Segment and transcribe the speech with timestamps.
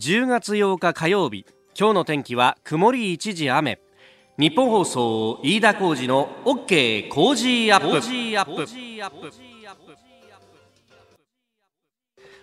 [0.00, 1.44] 10月8日火曜日
[1.78, 3.78] 今日の天気は曇り一時雨。
[4.38, 8.00] 日本放送飯田浩二の OK 工事アップ。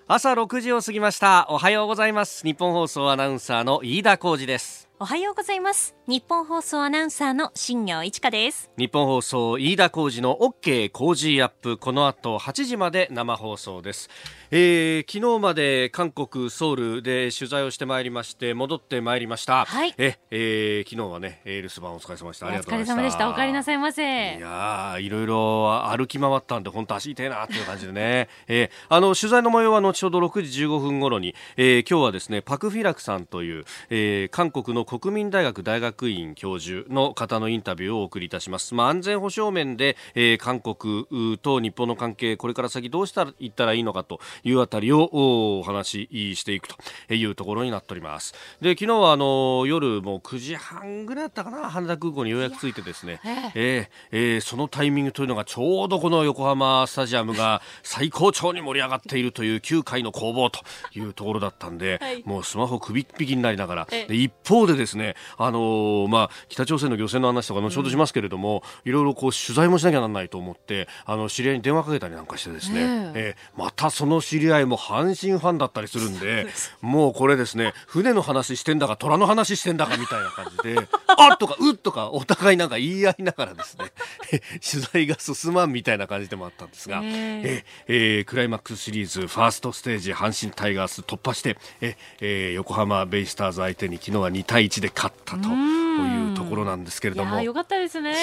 [0.08, 1.48] 朝6時を過ぎました。
[1.50, 2.46] おはようございます。
[2.46, 5.96] 日本放送アナウンサーの飯田浩二ですおはようございます。
[6.08, 8.72] 日本放送アナウンサーの新業一華です。
[8.80, 11.78] 日本放送飯田浩二の OK 工事アップ。
[11.78, 14.10] この後8時まで生放送です。
[14.50, 22.48] えー、昨日まで韓国ソウルで取材をしてまいりまして戻ってまいりました、はい、え、えー、昨日はねエールス版お疲れ様でした。
[22.48, 22.94] ありがとうございました。
[22.94, 24.38] お疲れ様でしたお帰りなさいませ。
[24.38, 38.74] いやいろいろ歩き回ったんで本当足痛いなっていう感じでね、 えー、あの取材の模様は後ほど6時15分頃に、えー、今日はですねパク・フィラクさんという、えー、韓国の国民大学大学院教授の方のインタビューをお送りいたします。
[38.74, 48.34] まあ安全保障面で、えー、韓国と日本の関係これから先どうしたらいったらいいのかというあたりをお話ししていくというところになっております。
[48.62, 53.20] で昨日はあの夜もう9時半ぐらいだったかな羽田空港にようやく着いてですね、
[53.56, 60.62] えー、えー、そのタイミングというのがちょうどこの横浜スタジアムが最高潮に盛り上がっているという9回の攻防と
[60.98, 63.86] いうところだったんで、はい、もうスマホ首っ引きになりながら。
[63.86, 76.48] で一方でですねあのー、まあ、北朝鮮の漁船の話とか後ほどしますけれども、うん、いろいろこう取材もしなきゃならないと思ってあの知り合いに電話かけたりなんかしてですね、えー、えー、またその知り合いも阪神ファンだったりするんで
[76.82, 83.92] もうこれですね船の話してんだか虎の話してんだかみたいな感じで あっとかうっとかお互いなんか言い合いながらですね
[84.64, 97.42] 取材が進まんみたいな感じでもあったんですが、えー、えー、クライマックスシリーズファーストステージ阪神タイガース突破してえ、えー、横浜ベイスターズ相手に昨日は2対1で勝ったというところなんですけれども。
[97.42, 98.16] よかったですね。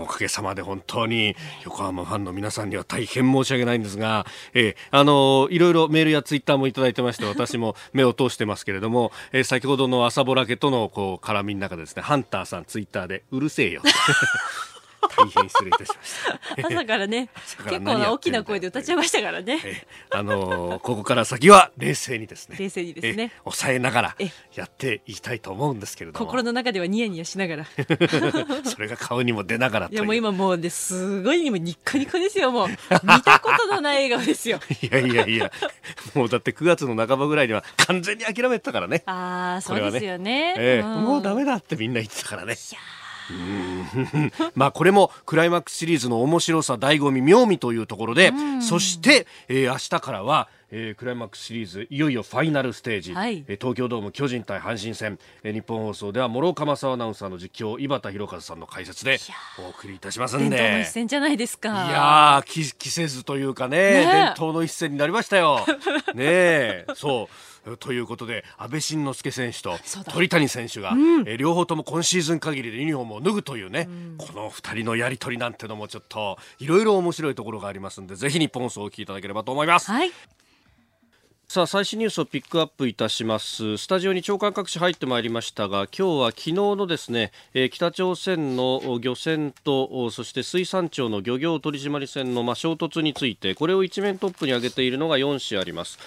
[0.00, 13.82] おかげさまで本当に横浜ファンの皆さんには大変申し訳ないんですが、えー、あのいろいろメールやツイッターもいただいてまして私も目を通してますけれども、えー、先ほどの朝ぼらけとのこう絡みの中でですねハンターさんツイッターでうるせえよ
[15.08, 16.68] 大変失礼いたしました。
[16.68, 17.28] 朝からね
[17.64, 19.58] 結構な大きな声で歌っちゃいましたからね、
[20.10, 22.56] あのー、ここから先は冷静にですね。
[22.58, 23.32] 冷静にですね。
[23.44, 24.16] 抑えながら
[24.54, 26.24] やっていきたいと思うんですけれども。
[26.24, 27.66] 心の中ではニヤニヤしながら。
[28.64, 32.68] それが顔にも出ながらいやもう今もうすごい今ニッコニコですよもう。
[32.68, 32.76] 見
[33.22, 34.60] たことのない笑顔ですよ。
[34.82, 35.50] いやいやいや。
[36.14, 39.02] もうだって9月の半ばぐらいには完全に諦めてたからね。
[39.06, 40.80] ああそうですよね、ねえ。
[40.82, 42.54] ー、うん、もうダメだってみんな言ってたからね。
[42.54, 42.80] いや
[44.54, 59.18] まあこれもクライマックスシリーズの面白さ醍醐味妙味というところで、そして、えー、明日からはえー、クライマックスシリーズいよいよファイナルステージ、はい、えー、東京ドーム巨人対阪神戦、えー、日本放送では諸岡正アナウンサーの実況井端弘和さんの解説で
[59.58, 60.56] お送りいたしますんで。
[60.56, 61.68] 伝統の一戦じゃないですか。
[61.68, 65.66] いやー着せずというかね、ね、伝統の一戦になりましたよ。
[66.14, 69.78] ねそうということで安倍晋之助選手と
[70.10, 79.90] 鳥谷選手が、うん、え両方とも今シーズン限りでユニフォームを脱ぐというね、うん、この2人のやり取りなんてのもちょっといろいろ面白いところがありますんでぜひ日本放送をお聞きいただければと思います。
[79.90, 80.10] はい。
[81.52, 83.76] さあ最新ニュースをピックアップいたします。
[83.76, 95.98] スタジオに長官各紙入ってまいりましたが今日は昨日のですね、えー、北朝鮮の漁船とそして水産庁の漁業取締船のまあ衝突についてこれを一面トップに挙げているのが4紙あります。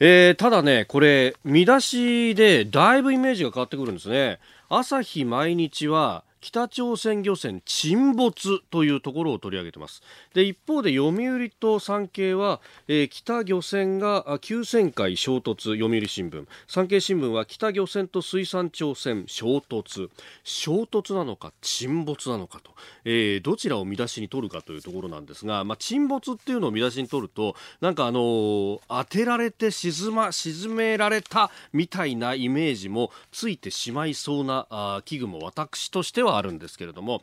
[0.00, 4.38] えー、ただね、これ、見出しでだいぶイメージが変わってくるんですね。
[4.68, 10.02] 朝日毎日は北朝鮮漁船沈没というところを取り上げてます。
[10.34, 16.46] で一方で読売と産経は、えー、北漁船が急旋回衝突読売新聞。
[16.66, 20.10] 産経新聞は北漁船と水産庁船衝突。
[20.44, 22.72] 衝突なのか沈没なのかと、
[23.04, 37.22] えー、どちらを見出しに取るかというところなんですが、まあ、沈没っていうのを見出しに取るとなんかあのー、当てられて沈,、ま、沈められたみたいなイメージもついてしまいそうなあ危惧も私としてはあるんですけれども、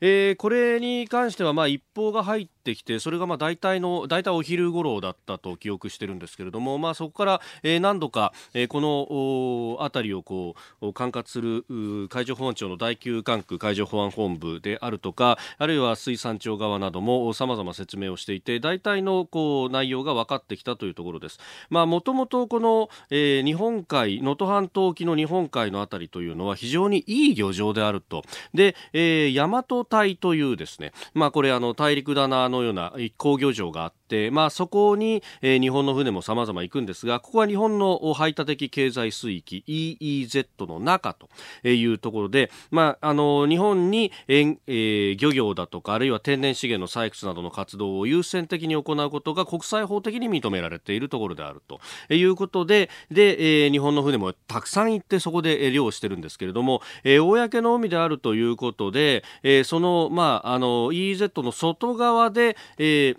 [0.00, 11.64] えー、これに関してはまあ一報が入ってきてそれがまあ大体の大体お昼頃だったと記憶してるんですけれども、まあ、そこから、えー、何度か、えー、この辺りをこう管轄する
[12.08, 21.38] 海上保安庁の第9管区海上保安本部であるとかあるいは水産庁側などもさまざま説明をしていて大体のこう内容が分かってきたというところです。
[21.70, 28.22] もともとこの、えー、日本海能登半島沖の日本海の辺りというのは非常にいい漁場であると
[28.54, 33.94] で、えー、大和隊というですね、まあ、これあの大陸棚のような工業場があっ、
[34.30, 41.28] まあ、そこに、えー、日本の船も様々行くんですがここは日本の排他的経済水域 EEZ の中と
[41.68, 51.80] いうところで、まあ、あの日本に、えー、漁業だとかあるいは天然資源の採掘などの活動を優先的に行うことが国際法的に認められているところであると
[52.12, 63.16] いうことでで、えー、日本の船もたくさん行ってそこで漁をしているんですけれども、えー、公の海であるということで、えー、その,、まあ、あの EEZ の外側で、え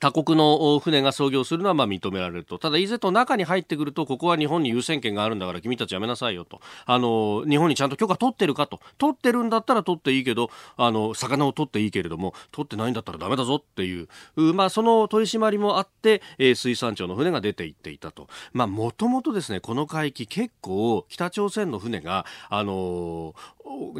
[0.00, 2.58] 他国の船が操業するのはまあ認められると。
[2.58, 6.60] ただ EZ の中に入ってくると、ここは日本に優先権があるんだから君たちやめなさいよと。
[6.84, 8.80] あの、日本にちゃんと許可取ってるかと。
[8.98, 18.28] 取ってるんだったら取っていいけど、あの、魚を取っていいけれども、取ってないんだったらダメだぞっていう、まあその取り締まりもあって、えー、水産庁の船が出て行っていたと。
[18.52, 23.34] まあもともとですね、この海域結構北朝鮮の船が、あの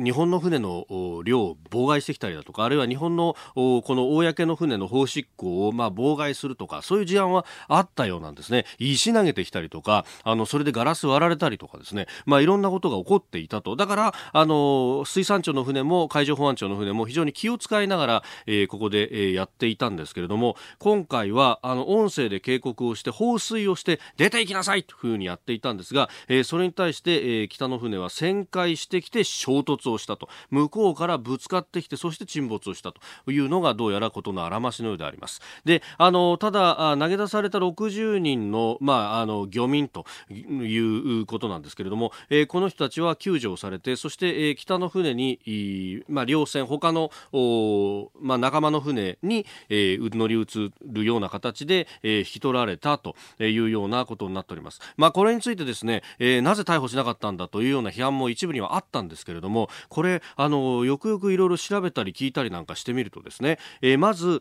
[0.03, 0.87] 日本の船の
[1.25, 8.67] 漁を妨害してきたりだとか、あるいは日本のこの公の船の法執行をまあ妨害するとか、そういう事案はあったようなんですね。
[8.79, 13.77] 石投げてきたりとか、あの、それでガラス割られたりとかですね、まあいろんなことが起こっていたと。
[13.77, 30.29] だから、あの、水産庁の船も海上保安庁の船も非常に気を使いながら、えー、ここで、えー、やっていたんですけれども、今回は、あの、音声で警告をして、放水をして、出ていきなさいというふうにやっていたんですが、えー、それに対して、えー、北の船は旋回してきて衝突をしたと。
[30.51, 35.41] 向こうからぶつかってきて、そして沈没をしたというのがどうやらことのあらましのようであります。
[35.69, 54.81] で、あの、ただ、投げ出された60人の、まあ、あの、漁民ということなんですけれども、えー、この人たちは救助をされて、そして、えー、北の船に、まあ、両船、他のお、まあ、仲間の船に、えー、乗り移るような形で、えー、引き取られたというようなことになっております。
[54.97, 64.41] まあ、これについてですね、えー、なぜ逮捕しなかったんだというような批判も一部にはあったんですけれども、これ、あの、よくよくいろいろ調べたり聞いたりなんかしてみるとですね、えー、まず、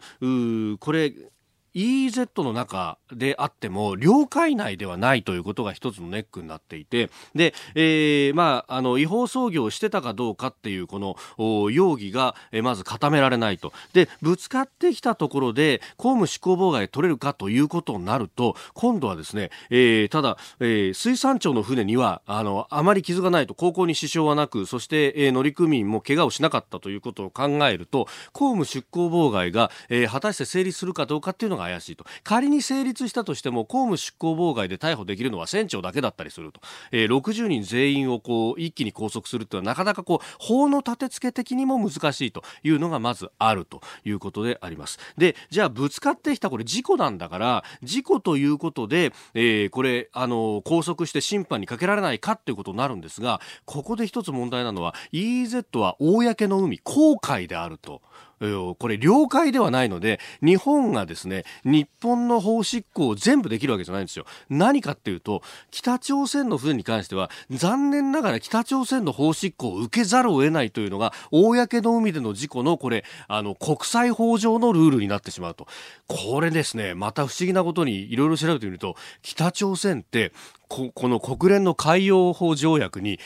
[0.80, 1.12] これ、
[1.78, 11.16] EEZ の中であっても領海内ではないということが一つのネックになっていてで、えー、まあ、あの違法操業をしてたかどうかっていうこの
[11.70, 13.72] 容疑が、えまず固められないと。
[13.94, 32.06] でぶつかってきたところで公務執行妨害取れるかということになると今度はですね、えー、ただ、えー、水産庁の船にはあのあまり傷がないと航行に支障はなくそして、えー、乗組員も怪我をしなかったということを考えると公務執行妨害が、えー、果たして成立するかどうかっていうのが怪しいと。
[32.24, 36.62] 仮に成立したとしても公務執行妨害で逮捕できるのは船長だけだったりすると、
[36.92, 45.00] えー、60人全員をこう一気に拘束するというのはなかなかこう法の立て付け的にも難しいというのがまずあるということであります。
[45.18, 58.02] でじゃあぶつかってきたこれ事故なんだから事故ということで、えー、これあの拘束して審判にかけられないかっていうことになるんですがここで一つ問題なのは EEZ は公の海公海であると。
[58.40, 64.26] これ領海ではないので日本がですね日本の法執行を全部できるわけじゃないんですよ。
[64.50, 65.42] 何かっていうと
[65.72, 75.68] 北朝鮮の船に関しては残念ながら北朝鮮の法執行を受けざるを得ないというのが公の海での事故のこれあの国際法上のルールになってしまうと。
[76.08, 80.32] これですねまた不思議なことにいろいろ調べてみると北朝鮮って
[80.68, 83.20] この国連の海洋法条約に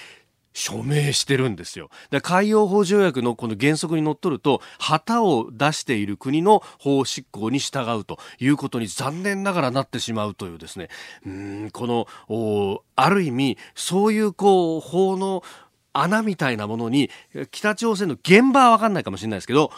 [0.53, 1.89] 署名してるんですよ。
[2.09, 10.89] で海洋法条約のこの原則にのっとると、旗を出している国の法執行に従うということに残念ながらなってしまうというですね、
[11.25, 15.43] うんこの、ある意味、そういうこう、法の
[15.93, 17.09] 穴みたいなものに、
[17.51, 19.71] 北朝鮮の現場はわかんないかもしれないですけど、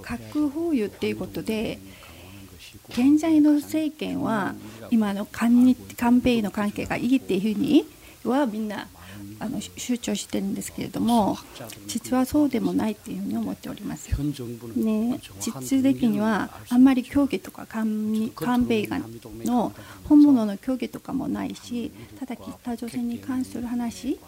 [0.00, 1.78] 核保有っていうことで
[2.88, 4.54] 現在の政権は
[4.90, 7.84] 今の韓日韓米の関係がいいっていうふうに
[8.24, 8.88] はみんな
[9.38, 11.36] あの主張してるんですけれども
[11.86, 14.08] 実はそうでもないっていうふうに思っております。
[14.76, 19.00] ね、実的にはあんまり競技とか韓韓米が
[19.44, 19.72] の
[20.04, 24.18] 本物の競技とかもないし、ただ北朝鮮に関する話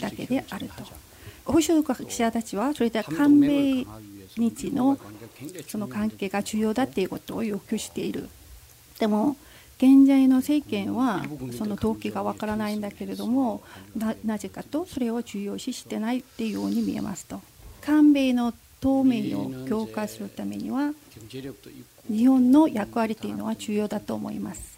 [0.00, 0.84] だけであると。
[1.44, 3.86] 保守学者たちはそれで韓米
[4.36, 4.98] 日の
[5.66, 8.28] その関係が重要だっていうことを要求している。
[8.98, 9.36] でも
[9.78, 11.24] 現在の政権は
[11.56, 13.62] その動機がわからないんだけれども
[14.24, 17.40] なぜかとそれを重要視してないっていうように見えますと
[17.80, 20.92] 韓米の透明を強化するためには
[22.08, 24.77] 日本の役割というのは重要だと思います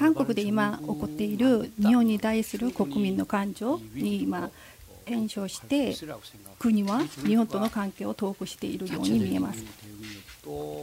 [0.00, 4.50] 韓国で今起こっている日本に対する国民の感情に今
[5.04, 5.94] 検証して
[6.58, 9.62] 国は日本との関係を遠くしているように見えます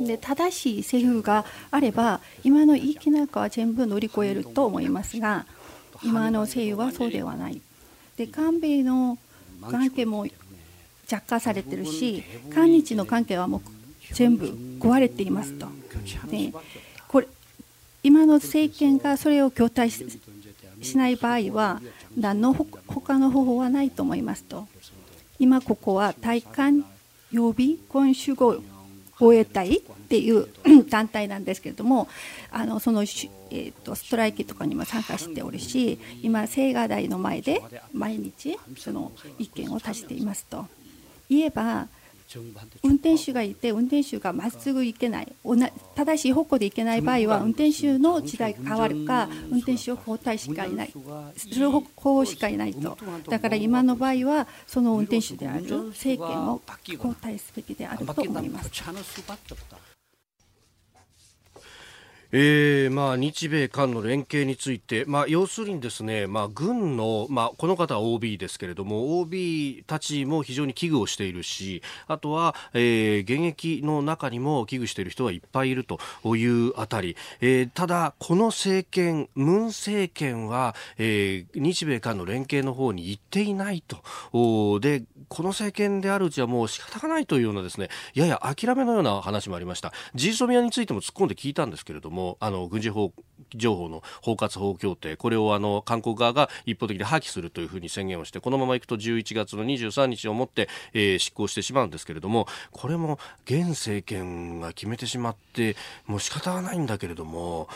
[0.05, 5.47] で正しい政府があれば今のいいきなんかは全部乗り越えると思いますが
[6.03, 7.59] 今の政府はそうではない。
[8.17, 9.17] で韓米の
[9.71, 10.27] 関係も
[11.07, 13.61] 着火されてるし韓日の関係はもう
[14.13, 14.45] 全部
[14.79, 15.67] 壊れていますと。
[16.29, 16.53] で
[18.07, 20.07] 今の政権がそれを強体し
[20.95, 21.81] ない場合は
[22.15, 24.65] 何の他の方法はないと思いますと。
[25.39, 26.85] 今ここは対韓
[27.33, 28.63] 予備婚主語
[29.19, 30.47] 防衛隊っていう
[30.89, 32.07] 団体なんですけれども
[32.49, 37.61] あのその、えーと、ストライキとかにも参加しておるし今青瓦台の前で
[37.91, 40.65] 毎日その意見を足していますと。
[41.29, 41.89] 言えば
[42.83, 45.33] 運転手がいて運転手がまっすぐ行けない。
[45.95, 50.93] 正しい方向で行けない場合は運転手の時代が変わるか運転手を交代しかいない。
[51.37, 52.97] する方向しかいないと。
[53.29, 58.69] だから今の場合はその運転手である政権を交代すべきであると思います。
[62.39, 75.97] えーまあ、日米韓の連携について、まあ、要するにですね、まあ、軍の、まあ、この方は OB ですけれども OB たちも非常に危惧をしているしあとは、えー、現役の中にも危惧している人はいっぱいいると
[76.35, 83.97] いうあたり、えー、ただ、この政権ムン政権は、えー、日米韓の連携の方に行っていないと
[84.31, 89.91] おでこの政権であるうちはもう仕方がないというようなですねやや諦めのような話もありました。
[90.13, 93.13] ジーソミアについても突っ込んで聞いたんですけれどもあの軍事法
[93.55, 95.15] 情報の包括法協定。
[95.15, 107.69] これをあの韓国側が一方的に破棄するというふうに宣言をしてこのままいくと11月の23日をもって、えー、執行してしまうんですけれどもこれも現政権が決めてしまってもう仕方がないんだけれども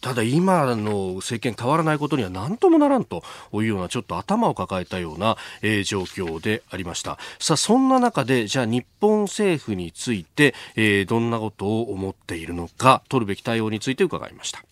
[0.00, 7.18] ただ今の政権変わらないことには何ともならんというようなちょっと頭を抱えたような、えー、状況でありました。
[7.38, 14.63] さあそんな中でじゃあ日本政府について、えー、どんなことを思っているのか取るべき対応について伺いました。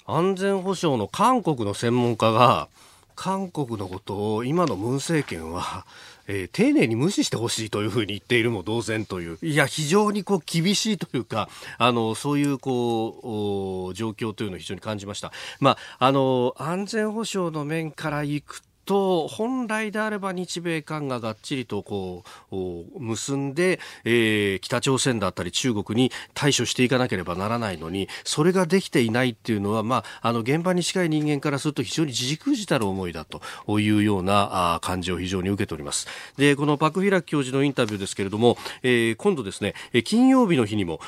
[0.05, 2.67] 安全保障の韓国の専門家が
[3.15, 5.85] 韓国のことを今のムン政権は
[6.27, 15.31] えー、丁寧に無視してほしいというふうに言っているも同然という、いや、非常にこう厳しいというか、あの、そういうこう、状況というのを非常に感じました。
[15.59, 22.55] まあ、あの、安全保障の面からいくと本来であれば日米韓ががっちりとこう
[22.99, 33.41] 結んで、えー、北朝鮮だったり中国に対処していかなければならないのにそれができていないっていうのは、まあ、あの現場に近い人間からすると非常に自軸じたる思いだと
[33.79, 36.07] いうようなあ感じを非常に受けております。
[36.37, 39.73] でこのパク・フィラク教授のインタビューですけれども、えー、今度ですね
[40.03, 40.99] 金曜日の日にも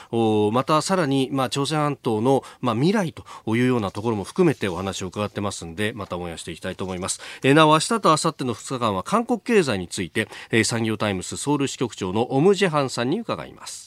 [0.51, 3.24] またさらに、まあ、朝鮮半島の、まあ、未来と
[3.55, 13.87] いうようなところも含めてお話を伺ってますんでまたオンエアしていきたいと思います、えー、明日と明後日の2日間は韓国経済について、えー、産業タイムスソウル支局長のオムジェハンさんに伺います。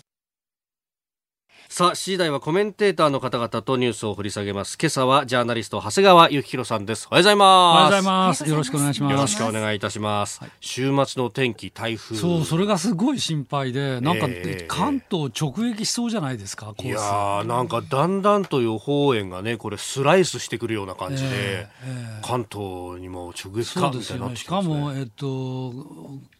[1.73, 4.77] さあ、7時台はコメンテーターの方々とニュースを掘り下げます。
[4.77, 7.07] 今朝はジャーナリスト、長谷川幸宏さんです。
[7.09, 7.47] おはようございます。
[7.47, 8.49] おはようございます。
[8.49, 9.13] よろしくお願いします。
[9.13, 10.41] よろしくお願いいたします。
[10.41, 12.17] はい、週末の天気、台風。
[12.17, 25.73] そう、それがすごい心配で、なんか、えー、関東直撃しそうじゃないですか、いやー、なんかだんだんと予報円がね、これスライスしてくるような感じで、えーえー、関東にも直撃かみたいになってきます、ね、しかも、えっと、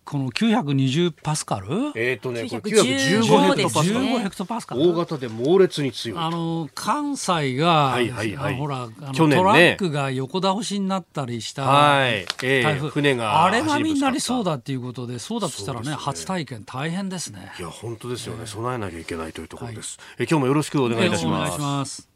[0.05, 1.93] この920パスカル？
[1.95, 4.05] えっ、ー、とね、これ915ヘクトパスカル。
[4.05, 4.83] ヘクトパスカル。
[4.83, 6.19] 大型で猛烈に強い。
[6.19, 13.45] あの、関西が、はいはいはい、ほら、去年、ね、トラックが横倒しになったりした、はい、えー、船が。
[13.45, 17.53] あれがみんなにそうだっていうことで、そうだとしたらね、ね初体験大変ですね。
[17.59, 19.99] いや、本当ですよね、備えなきゃいけないというところです。
[19.99, 21.35] はい、え今日もよろしくお願いいたします。
[21.37, 22.10] お願いします。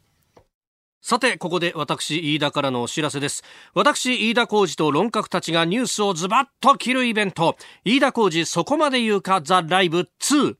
[1.07, 3.43] さて、ここで私、飯田からのお知らせです。
[3.75, 9.39] 私、飯田浩司と論客たちがニュースをズバッと切るイベント、飯田浩司そこまで言うか？
[9.43, 10.55] ザ・ライブ2。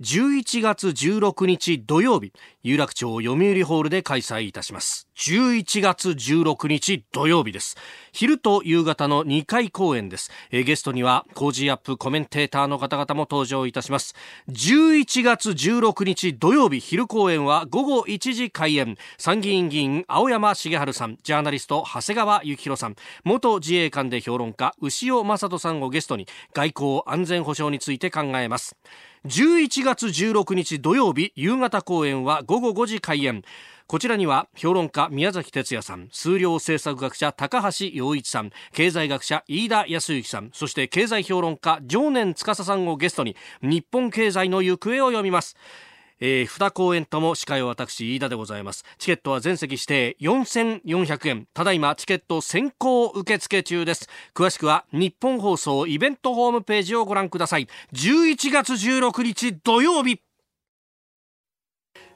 [0.00, 2.32] 11月16日土曜日、
[2.64, 5.06] 有楽町読売ホールで開催いたします。
[5.16, 7.76] 11月16日土曜日です。
[8.12, 10.32] 昼と夕方の2回公演です。
[10.50, 14.16] えゲストには、コージーアップコメンテーターの方々も登場いたします。
[14.48, 18.96] 11月16日土曜日昼公演は午後1時開演。
[19.16, 28.76] 参議院議員青山茂春さん、ジャーナリスト長谷川幸宏さん、元自衛官で評論家牛尾正人さんをゲストに外交安全保障について考えます。
[29.26, 33.42] 11月16日土曜日夕方公演は午後5時開演。
[33.86, 45.56] こちらには評論家宮崎哲也さん数量政策学者高橋洋一さん経済学者飯田康之さんそして経済評論家常年司さんをゲストに日本経済の行方を読みます。
[46.20, 48.84] えー、2公演とも司会は私飯田でございます。
[48.98, 51.46] チケットは全席指定4400円。
[51.52, 54.08] ただいまチケット先行受付中です。
[54.34, 57.68] 詳しくは日本放送イベントホームページをご覧ください。
[57.92, 60.20] 11月16日土曜日。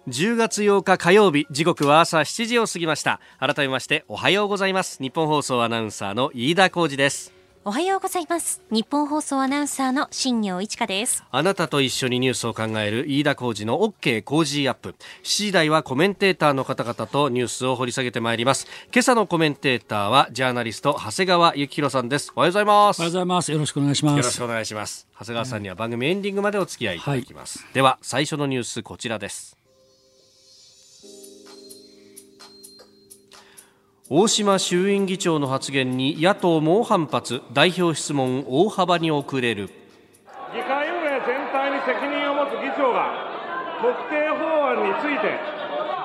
[0.08, 3.20] 10月8日火曜日時刻は朝7時を過ぎました。
[3.38, 5.02] 改めましておはようございます。
[5.02, 7.37] 日本放送アナウンサーの飯田浩二です。
[7.68, 8.62] おはようございます。
[8.70, 11.22] 日本放送アナウンサーの新業一華です。
[11.30, 14.94] あなたと一緒にニュースを考える飯田浩二の OK 工事アップ。
[15.22, 18.66] 7時台はコメンテーターの方々とニュースを掘り下げてまいります。
[18.90, 22.32] 今朝のコメンテーターはジャーナリスト長谷川幸宏さんです。
[22.34, 23.00] おはようございます。
[23.00, 23.52] おはようございます。
[23.52, 24.16] よろしくお願いします。
[24.16, 25.08] よろしくお願いします。
[25.18, 29.57] 長谷川さんには番組エンディングまでお付き合いいただきます、はい、では最初のニュースこちらです
[34.10, 37.42] 大島衆院議長の発言に野党猛反発。
[37.52, 39.68] 代表質問大幅に遅れる。
[40.48, 43.12] 議会運営全体に責任を持つ議長が
[43.84, 45.36] 特定法案について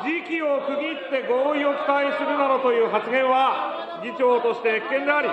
[0.03, 5.31] 時期を区切って合意を期待するなどという発言は議長として危険であり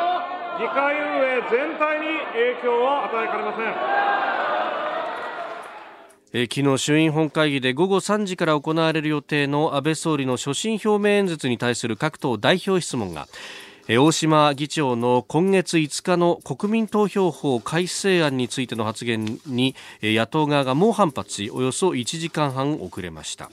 [0.63, 4.30] 議会運営全体に影響を与えかねません。
[6.33, 13.27] 昨日衆院本会議で午後3時から行われる予定の安倍総理の所信表明演説に対する各党代表質問が
[13.89, 23.51] 大島議長の今月5日の国民投票法改正案についての発言に野党側が猛反発しおよそ1時間半遅れました。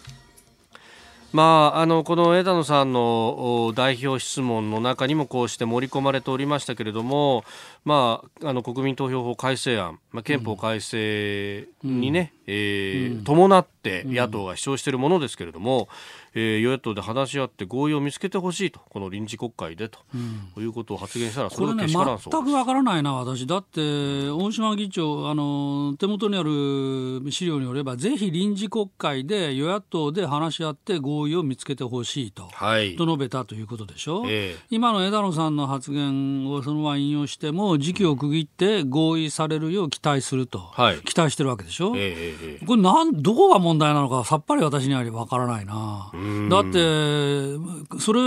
[1.34, 7.44] まあ、あのこの枝野さんの代表質問の中にもこうして盛り込まれておりましたけれども、
[7.88, 15.88] まあ、あの国民投票法改正案、まあ、憲法改正にね、うん、えーうん、伴って野党が主張しているものですけれども、
[16.34, 23.48] えー、与野党で話し合って合意を見つけてほしいとこの臨時国会でと、うん、いうことを発言したらそれはけしからんそう、ね、全くわからないな私。
[23.48, 46.12] だって大島議長あの手元にある資料によればぜひ臨時国会で与野党で話し合って合意を見つけてほしいと,、はい、と述べたということでしょ、えー、今の枝野さんの発言をそのまま引用してもの時期を区切って合意されるよう期待すると、はい、期待してるわけでしょ、えー、これなんどこが問題なのかさっぱり私には分からないな。
[46.50, 48.20] だってそれ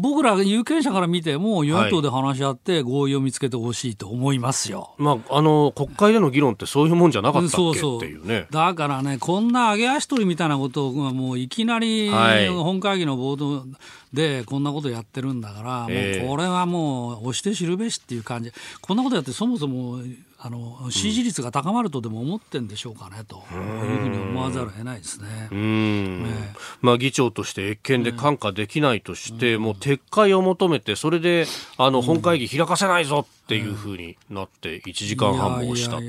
[0.00, 7.56] 僕ら有権者から見ても与野党で話し合って合意を見つけてほしいと思いますよ、はい、まあ、あの国会での議論ってそういうもんじゃなかったっけ？
[7.56, 7.96] そうそう。
[7.98, 8.46] っていうね。
[8.50, 13.66] だからねこんな揚げ足取りみたいなことをもういきなり本会議の冒頭
[14.12, 20.00] でこんなことやってるんだから、もうこれはもう押して知るべしっていう感じ、こんなことやってそもそも
[20.40, 23.42] あの支持率が高まるとでも思ってんでしょうかねと。
[23.52, 25.48] いうふうに思わざるを得ないですね。
[25.50, 36.02] ねまあ、議長として越権で看過できないとして、もう撤回を求めて、それであの本会議開かせないぞっていうふうになって、1時間半もしたと。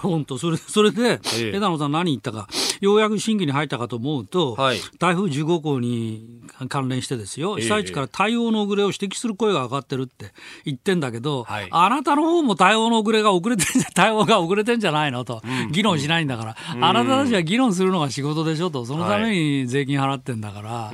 [0.00, 2.48] 本当それそれで、ええ、枝野さん、何言ったか、
[2.80, 10.32] ようやく審議に入ったかと思うと、はい、台風15号に関連してですよ、被災地から対応の遅れを指摘する声が上がってるって
[10.64, 20.90] 言ってんだけど、はい、あなたの方も対応の遅れが遅れて 対応が遅れてんじゃないのと、議論しないんだから、あなたたちは議論するのが仕事でしょと、そのために税金払ってんだから、っ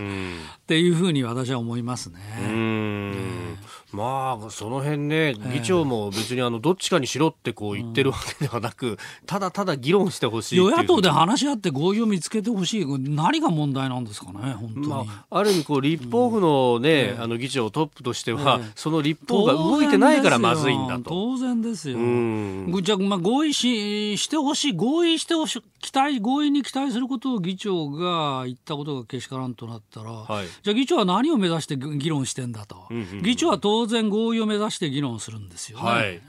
[0.66, 3.54] ていうふうに私は思いますね。
[3.94, 14.86] まあ、その辺ね、議長も別にあのどっちかにしろってこう言ってるわけではなく、ただただ議論してほしい与野党で話し合って合意を見つけてほしい、何が問題なんですかね、本当に。
[14.88, 21.04] まあ、ある意味こう、立法府のね、あの議長トップとしては、その立法が動いてないからまずいんだと。
[21.10, 21.98] 当然ですよ。
[22.82, 32.88] じゃあ、まあ、合意ししてほしい、合意してほしい、期待、合意に期待することを議長が言ったことがけしからんとなったら、はい、じゃあ議長は何を目指して議論してんだと。
[33.22, 35.84] 議長は当然合意を目指して議論するんですよね。
[35.84, 36.22] はい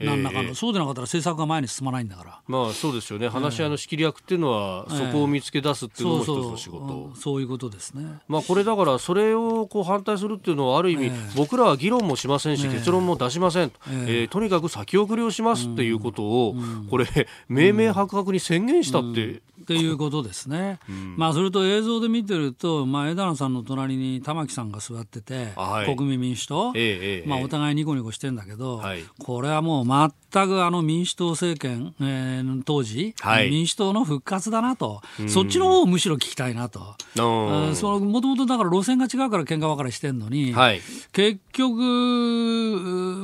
[0.00, 2.40] 何らかの、えー、そうでなかったら政策が前に進まないんだから。
[2.46, 3.28] まあそうですよね。
[3.28, 8.20] 話し合いの仕切り役っていうのは、そこを見つけ出すっていうのも一つの仕事、えー、そういうことですね。
[8.28, 16.54] まあこれだからそれをこう反対するっていうのはある意味、えー、僕らは議論もしませんし、結論も出しません、えー、とにかく先送りをしますっていうことを、
[16.90, 17.06] これ
[17.48, 19.42] 明明白々に宣言したって。
[19.60, 20.80] っていうことですね。
[20.88, 36.80] うん、まあそれと映像で見てると、まあ、枝野さんの隣に玉木さんが座ってて、はい、国民民主党、ええまあ、お互いニコニコしてんだけど、はい、これはもう黙っ全くあの民主党政権、えー、当時、はい、民主党の復活だなと、うん、そっちの方をむしろ聞きたいなと。
[37.16, 40.80] もともとだから路線が違うから喧嘩別れしてんのに、はい、
[41.12, 41.82] 結局、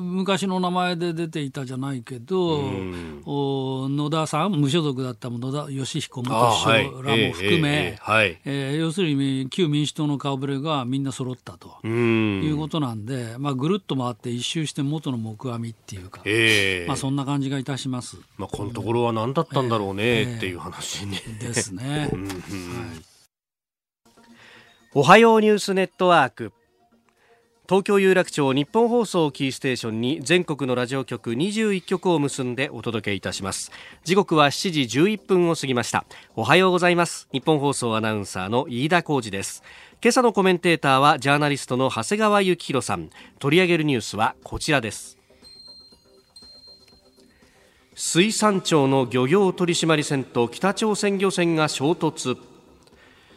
[0.03, 6.31] 昔の名前で出ていたじゃないけど、うん、野田さん、無所属だった野田義彦元
[6.65, 7.99] 首相らも含め、
[8.45, 11.77] え要するに旧民主党の顔ぶれがみんな揃ったと。
[11.87, 21.21] いうことなんで、まあ、ぐるっと回って一周して元の木阿弥っていうか、えー、まあ、そんな感じがいたします、まあ、このところは何だったんだろうね、っていう話ね。
[21.41, 22.09] ですね。
[22.11, 22.21] はい、
[24.95, 26.53] おはようニュースネットワーク。
[27.69, 33.73] 東京有楽町日本放送キーステーションに全国のラジオ局21局を結んでお届けいたします。
[34.05, 36.05] 時刻は7時11分を過ぎました。
[36.37, 37.27] おはようございます。
[37.33, 39.65] 日本放送アナウンサーの飯田浩二です。
[40.01, 43.11] 今朝のコメンテーターはジャーナリストの長谷川幸宏さん。
[43.41, 45.16] 取り上げるニュースはこちらです
[47.99, 52.37] 水産庁の漁業取締船と北朝鮮漁船が衝突。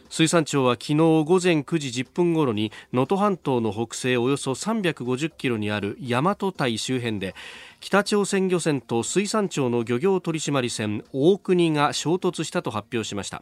[0.09, 7.35] 水産庁は昨日午前9時10分ごろに能登半島の北西およそ350キロにある大和堆周辺で
[7.79, 13.41] 北朝鮮漁船と水産庁の漁業取締船大国が衝突したと発表しました。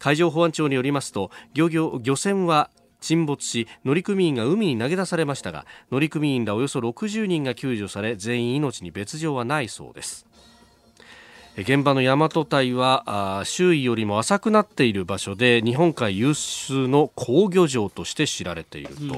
[0.00, 10.25] 海上保安庁によりますと漁業漁船は沈没し乗組員が海に投げ出されましたが乗組員らおよそ60人が救助され全員命に別状はないそうです。
[11.58, 19.16] 現場の大和隊は周囲よりも浅くなっている場所で日本海有数の工魚場として知られていると。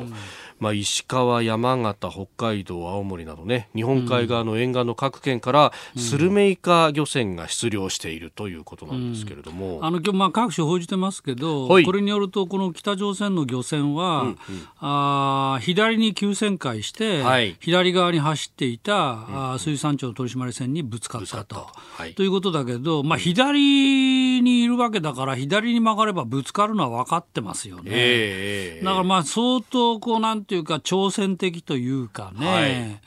[0.61, 14.37] うんまあ、石川、山形、北海道、青森などね日本海側の沿岸の各県からスルメイカ漁船が出漁しているということなんですけれども、うん、あの今日まあ各種報じてますけど、はい、これによるとこの北朝鮮の漁船は、うんうん、
[14.81, 21.69] あ左に急旋回して、はい、左側に走っていた、うん、あ水産庁取締船にぶつかったと。
[21.99, 27.83] はい、ということだけど、まあ、左にいるわけだから左に曲がればぶつかるのは分かってますよね。
[27.87, 33.01] えー、だからまあ相当こうなんていうか挑戦的というかね、はい、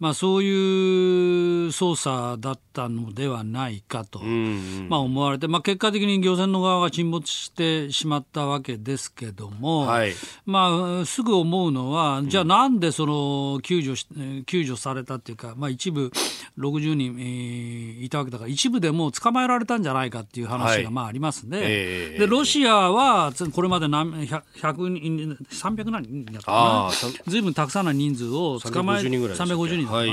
[0.00, 10.12] まあ、そういう操作だったのではないかと、まあ、思われて、まあ、結果的に漁船の側が沈没してしまったわけですけども、はい、
[10.46, 14.06] まあ、すぐ思うのは、じゃあなんでその救助し
[14.46, 16.12] 救助されたっていうか、まあ、一部
[16.58, 30.10] 60人、えー、いたわけだから、一部でも捕まえられたんじゃないかっていう話がまあありますね、はいえー、でロシアはこれまで何100人、300何人やったかな、ずいぶんたくさんの人数を捕まえ、350人はい。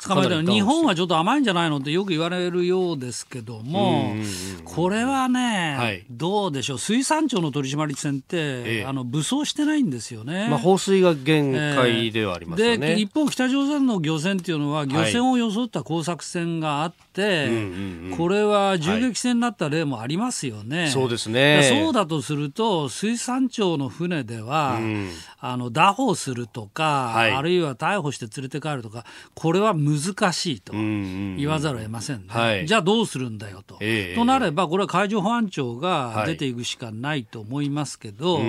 [0.00, 4.14] 2日前で日本はちょっと甘いんじゃないのってよく言われるようですけども、
[4.64, 10.48] これはね、はい、どうでしょう、水産庁の取締船って、ええ、あの武装してないんですよね。
[10.48, 17.50] まあ、放水が限界ではありますよね、えー、で一方、北朝鮮の漁船っていうのは、漁船を装った工作船があって、
[18.16, 20.82] これは銃撃戦になった例もありますよね。
[20.82, 21.62] はい、そうですね。
[21.62, 32.24] そうだとすると、水産庁の船では、うん、あの拿捕するとか、はい、あるいは逮捕して連れて帰るとか、これは難しいと言わざるを得ませんね。
[32.28, 33.78] はい、じゃあどうするんだよと。
[33.80, 38.44] えー、となれば、これは海上保安庁が出ていくしかないと思いますけど、はい、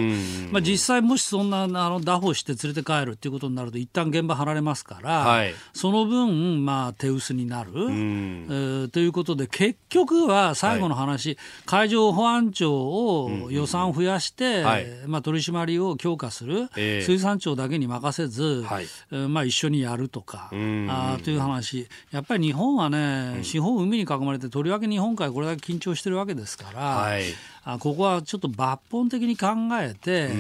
[0.52, 14.64] まあ、実際、もしそんなあの拿捕して連れて帰るっていうことになると、一旦現場離れますから、はい、その分、まあ、手薄になる、えー、ということで、結局は最後の話、海上保安庁を予算を増やして、
[15.08, 18.86] まあ、取り締まりを強化する、えー、水産庁だけに任せず、はい。
[19.28, 27.24] まあ、一緒にやるとか、あという話、やっぱり日本はね、四方海に囲まれて、とりわけ日本海、これだけ緊張してるわけですから、はい、
[27.64, 30.32] あここはちょっと抜本的に考えて、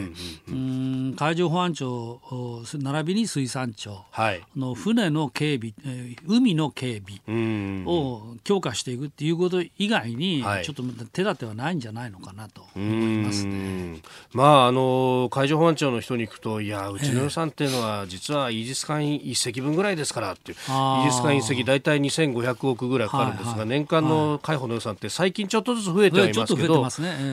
[0.47, 2.19] うん、海上保安庁
[2.73, 4.05] 並びに水産庁
[4.55, 13.99] の船の警備、え海の警備を強化していくっていうこと以外に、ちょっと手立てはないんじゃないのかなと思いますね。
[14.33, 26.87] まあ、あの海上保安庁の人に行くと、いや、うちの予算っていうのは、実はイージス艦1隻分ぐらいですからっていう、イージス艦1隻、大体2500億ぐらいかかるんですが、はいはい、年間の海保の予算って、最近ちょっとずつ増えてはいますけど、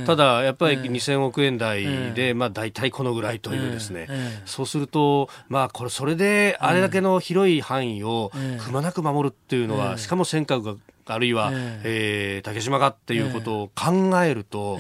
[0.06, 4.08] ただやっぱり2000億円台で、まあ、大体このぐらいというですね、
[4.44, 8.32] そうすると、まあ、これそれであれだけの広い範囲を
[8.64, 10.74] くまなく守るっていうのは、しかも尖閣が
[11.06, 14.78] あるいは、えー、竹島がっていうことを考えると、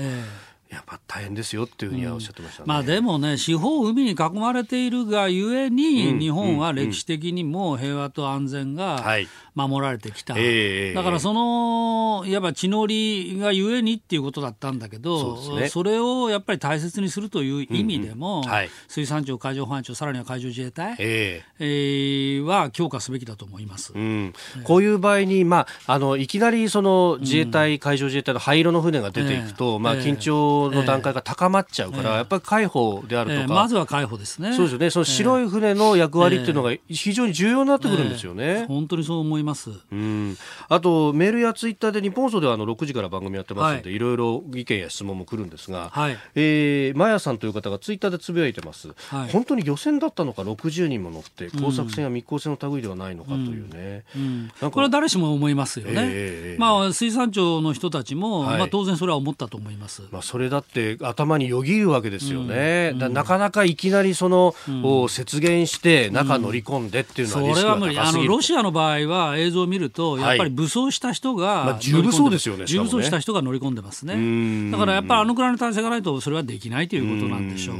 [0.70, 2.64] やっぱ大変ですよっていうふうにはおっしゃってました、ね。
[2.64, 9.02] うん、まあ、でもね、四方海に囲まれているがゆえに、うん、日本は歴史的にも平和と安全が
[9.54, 18.48] 守られてきた、はい、だからそのいわば地の利がゆえにっていうことだったんだけど、そ、ね,、れをやっぱり大切にするという意味でも、うんうん。
[18.48, 24.32] はい、水産庁、海上保安庁、さらには海上自衛隊、えー、えー、は強化すべきだと思います、うん、
[24.64, 34.52] こういう場合に、まあ、あのいきなりその自衛隊、海上自衛隊の灰色の船が出ていくと、えー、まあ、緊張の段階が高まっちゃうから、やっぱり海保であるとか、まずは海保ですね。
[34.54, 34.90] そうですよね。
[34.90, 38.66] その白い船の役割っていうのが非常に重要になってくるんですよね。
[38.68, 39.70] 本当にそう思います。
[39.90, 40.36] うん。
[40.68, 48.88] あとメールやツイッターで日本放送ではあの6時から番組やってますので、いろいろ意見や質問も来るんですが、はい、えー、マヤさんという方がツイッターでつぶやいてます。
[49.08, 54.04] はい、本当に漁船だったのか？60人も乗って工作船や密航船の類ではないのかというね。
[54.16, 55.94] うん、うん、これは誰しも思いますよね。
[55.96, 60.02] えー、まあ水産庁の人たちも、はい、まあ当然それは思ったと思います。
[60.10, 74.70] まあそれだって頭によぎるわけですよね、うん、なかなかいきなりその、うん、節減して中乗り込んでっていうのはリスクが高すぎる、あのロシアの場合は映像を見るとやっぱり武装した人が、はい、まあ、重武装ですよね重武装した人が乗り込んでますね。
[74.70, 77.76] だからやっぱりあのくらいの体制がないとそれはできないということなんでしょう。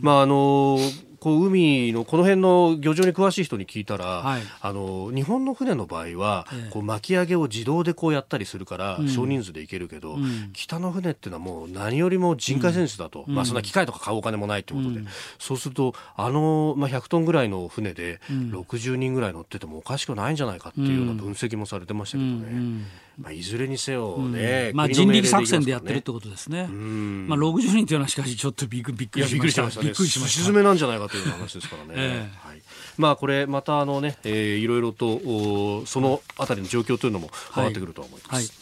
[0.00, 15.04] まああのーこう海のこの辺の漁場に詳しい人に聞いたら、はい、あの日本の船の場合は、ええ、こう巻き上げを自動でこうやったりするから、うん、少人数で行けるけど、うん、北の船っていうのはもう何よりも人海戦術だと、うん、まあ、そんな機械とか買うお金もないということで、
[15.38, 22.84] そうするとあの、まあ、100トンぐらいの船で60人ぐらい乗っててもおかしくないんじゃないかっていうような分析もされてましたけどね。
[23.20, 29.82] まあ、いずれにせよね、うん、まあ、人力作戦でやってるってことですね、まあ、60人というのはしかしちょっとびっくりしました。
[29.82, 31.92] びっくりしました、ね、沈めなんじゃないかという話ですからね。
[31.96, 32.62] えー、はい。
[32.96, 38.42] まあ、これまたあのね、えー、いろいろとそのあたりの状況というのも変わってくると思います、はい。
[38.42, 38.52] はい、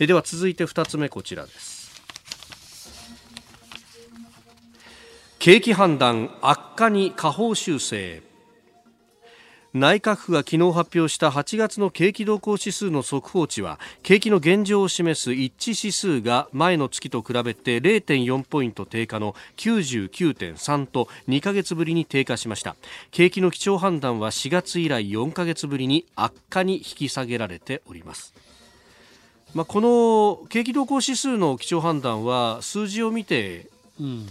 [0.00, 1.82] えでは続いて2つ目こちらです。
[5.38, 8.22] 景気判断悪化に下方修正
[9.74, 22.76] 内閣府が昨日発表した8月の景気動向指数の速報値は景気の現状を示す一致指数が前の月と比べて0.4ポイント低下の99.3と2ヶ月ぶりに低下しました。
[23.12, 28.34] 景気の基調判断は4月以来4ヶ月ぶりに悪化に引き下げられております。
[29.54, 33.71] まあ、この景気動向指数の基調判断は数字を見て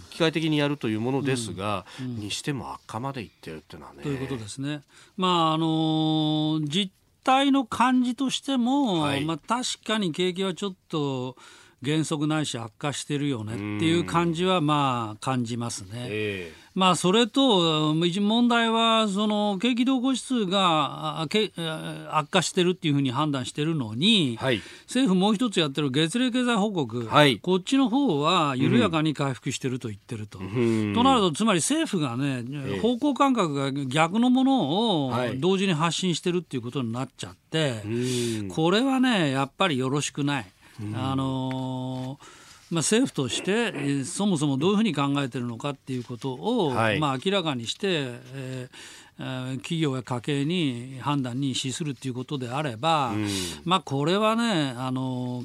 [0.10, 4.04] 機械的にやるというものですが、うんうん、にしても悪化までいってるっていうのはね。
[4.04, 4.82] ということですね。
[5.18, 6.92] まああのー、実
[7.24, 11.36] 態の感じとしても、はい、まあ、確かに景気はちょっと
[11.82, 15.90] 減速ないし悪化してるよねっていう感じはまあ感じますね。
[16.10, 30.40] えーまあ、それと、問題は、その景気動向指数が悪化してるっていうふうに判断してるのに、はい、政府もう一つやってる月例経済報告、はい、こっちの方は緩やかに回復してると言ってると。
[30.40, 32.46] うん、となると、つまり政府がね、
[32.82, 40.46] 方向感覚が逆のものを同時に発信してるっていうことになっちゃって、はい、これはね、やっぱりよろしくない。
[40.96, 47.88] あのーまあ、政府としてそもそもどういうふうに考えているのかっていうことを、はい、まあ、明らかにして、
[48.34, 53.28] えー、企業や家計に判断に資するということであれば、うん、
[53.66, 55.44] まあ、これはねあの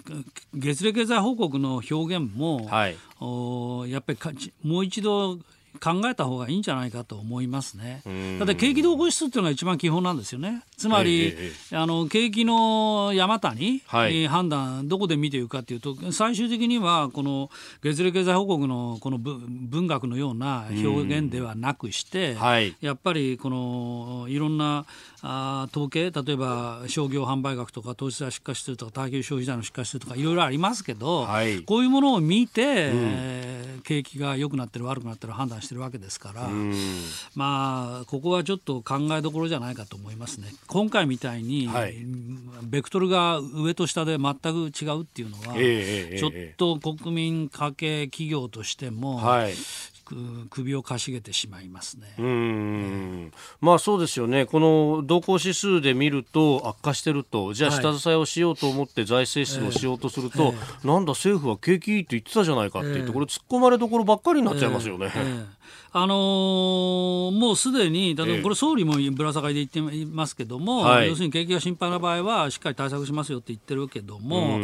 [0.54, 5.38] 月例経済報告の表現も、はい、おやっぱりもう一度
[5.76, 8.02] 考えた方がいいんじゃないかと思いますね。
[8.38, 10.62] だって景気動向指数っていうのが一番基本なんですよね。
[10.76, 17.50] つまり、えー、あの景気の山谷、はい、判断どこで見ていくかというと最終的にはこの
[17.82, 24.86] 月例経済報告のこの文学のような表現ではなくして、はい、やっぱりこのいろんな
[25.22, 36.48] あ統計例えば商業販売額とか投資者出荷指数とか耐久消費財の出荷指数とかいろいろありますけど、はい、こういうものを見て、うん、えー、景気が良くなってる悪くなってる判断してるわけですから、
[37.34, 40.48] まあここはちょっと考えどころじゃないかと思いますね。
[40.66, 41.94] 今回みたいに、はい、
[42.62, 49.54] ベクトルが上と下で全く違うっていうのは、えー、ちょっと国民家計企業としても、はい、
[50.50, 52.14] 首をかしげてしまいますね。
[52.18, 54.46] うんまあそうですよね。
[54.46, 65.10] この動向指数で見ると悪化してると、じゃあ下支えをしようと思って財政出動しようとすると、えー、なんだ政府は景気いいって言ってたじゃないかって言って、これ突っ込まれどころばっかりになっちゃいますよね。
[65.14, 65.46] えーえー
[65.98, 74.60] あのー、もうすでに、例えばこれ、総理もぶら下がりで言っていますけども、はい、要するに景気が心配な場合は、しっかり対策しますよって言ってるけども、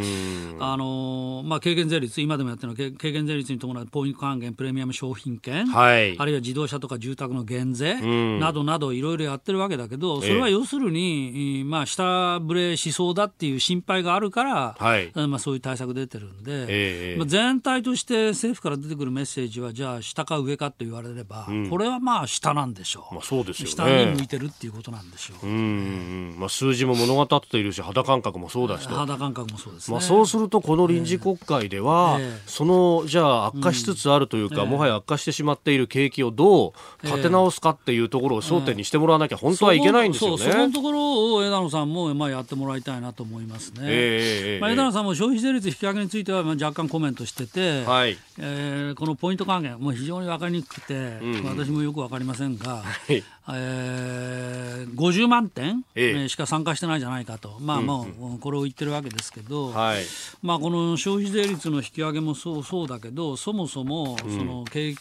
[0.61, 7.95] あのー、まあ、軽減税率、今でもやってるのは、軽減税率に伴うポイント還元、プレミアム商品券、はい、あるいは自動車とか住宅の減税
[8.39, 48.19] などなど、いろいろやってるわけだけど、それは要するに、まあ、下振れしそうだっていう心配があるから、はい、まあ、そういう対策出てるんで、えー、まあ、全体として政府から出てくるメッセージは、じゃあ、下か上かと言われれば、うん、これはまあ下なんでしょう、まあ、そうですよ、ね、下に向いてるっていうことなんでしょう、うんまあ、数字も物語っているし肌感覚もそうだし肌感覚もそうです、ね、まあ、そうするとこの臨時国会では、えー、そのじゃあ悪化しつつあるというか、うん、もはや悪化してしまっている景気をどう立て直すかっていうところを争点にしてもらわなきゃ本当はいけないんですよね、そのところを枝野さんもまあやってもらいたいなと思いますね、えー、まあ、枝野さんも消費税率引き上げについてはまあ若干コメントしてて、はい。
[48.39, 53.23] えー、このポイント還元もう非常に分かりにくくて、うん、私もよく分かりませんが、はい。
[53.49, 56.29] えー、50万点、ええ。
[56.29, 60.03] しか参加してないじゃないかと、まあ、もうこれを言ってるわけですけど、はい、
[60.43, 64.95] まあ、この消費税率の引き上げもそうそうだけど、そもそもその景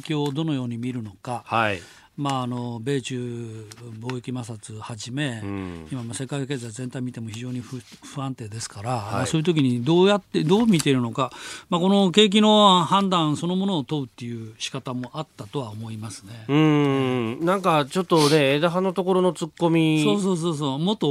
[0.00, 1.42] 気をどのように見るのか。
[1.46, 1.82] はい
[2.18, 3.68] まあ、あの米中
[4.00, 7.80] 貿易摩擦はじめ、うん、今、世界経済全体見ても非常に不
[8.20, 11.30] 安定ですから、はい、まあ、そういう時にどうやって、どう見ているのか、
[11.70, 16.44] まあ、この景気の判断そのものを問うっていう仕方もあったとは思いますね。
[16.48, 17.44] うん。
[17.46, 21.08] なんかちょっとね、枝葉のところの突っ込みそうそうそうそう、もっと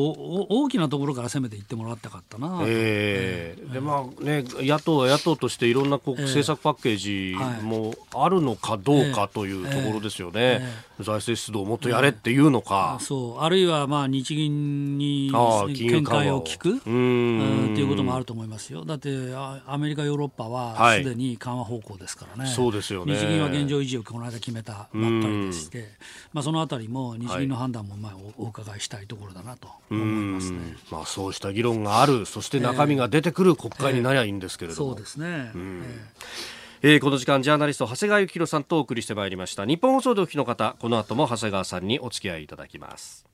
[0.50, 10.34] 大きなところから攻めていってもらったかったな、えー、えー、でまあね、野党は野党としていろんなこう、政策パッケージもあるのかどうかというところですよね。
[10.36, 13.44] えーえー財政出動をもっとやれっていうのか、うん、そう。
[13.44, 16.82] あるいはまあ日銀に見解を聞く。
[16.86, 17.74] うん。
[17.74, 18.86] っていうこともあると思いますよ。
[18.86, 23.16] だってアメリカヨーロッパはすでに緩和方向ですからね、そうですよね。
[23.16, 25.90] 日銀は現状維持をこの間決めたばっかりでして、
[26.34, 30.60] まあ、そのあたりも日銀の判断もまあお伺いしたいところだなと思いますね、
[30.92, 32.26] まあ、そうした議論がある。
[32.26, 39.66] そして中身が出てくる国会になりゃいいんですけれども、えー、そうですね、えーえー、この時間ジャーナリスト長谷川幸宏さんとお送りしてまいりました。
[39.66, 43.26] 日本放送でお聞きの方この後も長谷川さんにお付き合いいただきます。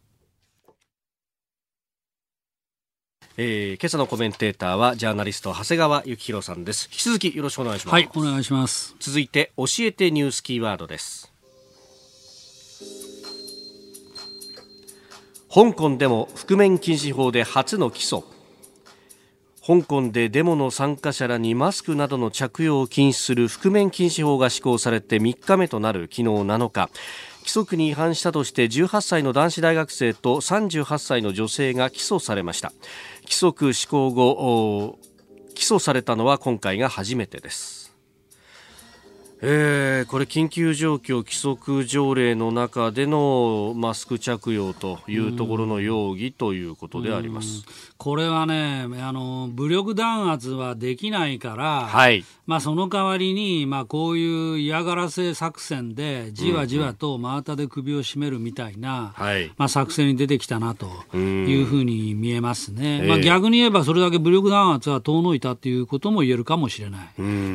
[3.36, 6.88] えー、今朝のコメンテーターはジャーナリスト長谷川幸宏さんです。
[6.90, 7.94] 引き続きよろしくお願いします。
[7.94, 8.96] はいお願いします。
[9.00, 11.34] 続いて教えてニュースキーワードです。
[15.54, 18.24] 香港でも覆面禁止法で初の起訴
[19.66, 26.90] 香港でデモの参加者らにマスクなどの着用を禁止する覆面禁止法が施行されて3日目となる昨日7日。
[27.40, 32.74] 規則に違反したとして18歳の男子大学生と38歳の女性が起訴されました。
[33.24, 35.00] 規則施行後
[35.56, 37.83] 起訴されたのは今回が初めてです。
[39.46, 47.66] えー、これ緊急状況規則条例の中でのマスク着用というところの容疑ということであります。
[47.98, 63.04] これはね、あの武力弾圧はできないから、はい、まあその代わりに、まあこういう嫌がらせ作戦でじわじわと真綿で首を絞めるみたいな、うんうん、まあ作戦に出てきたなというふうに見えますね。
[63.06, 67.02] まあ逆に言えばそれだけ武力弾圧は遠のいたということも言えるかもしれない。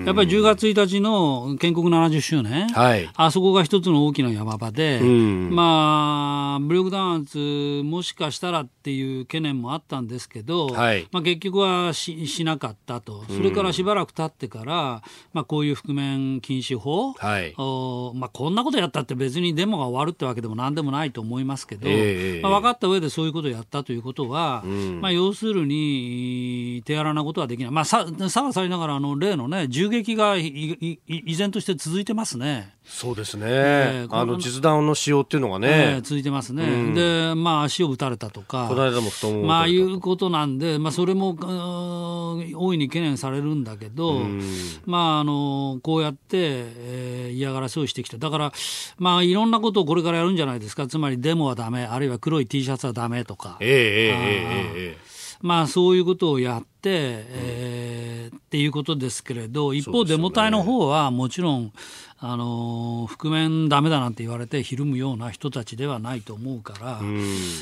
[0.05, 15.03] やっぱり10月1日の建国70周年、はい、あそこが一つの大きな山場で、うん、まあ、武力弾圧、もしかしたらっていう懸念もあったんですけど、はい、まあ、結局はししなかったと、それからしばらく経ってから、
[15.33, 30.99] まあ、こういう覆面禁止法、はい、おまあ、こんなことやったって別にデモが終わるってわけでもなんでもないと思いますけど、えー、まあ、分かった上でそういうことをやったということは、うん、まあ、要するに手荒なことはできない、まあ、ささらされながらあの例の、ね、銃撃が依
[31.37, 32.75] 然として続いてますね。
[32.89, 44.43] そうですね、えー、あの実弾の使用っていうのがね、えー、続いてますね、うん、で、まあ、足を撃たれたとか、この間も太ももまあいうことなんで、まあ、それも大いに懸念されるんだけど、うん、
[44.87, 48.53] まあ、あのこうやって、えー、嫌がらせをしてきた、だから、
[48.97, 53.59] まあ、いろんなことをこれからやるんじゃないですか、つまりデモはだめ、あるいは黒い T シャツはだめとか。
[53.61, 55.07] えー、えー、えー、えー
[55.41, 61.72] まあ、そういうことをやって、えー、っていうことですけれど、一方、デモ隊の方はもちろん、
[62.20, 67.01] あの覆面だめだなんて言われてひるむような人たちではないと思うから、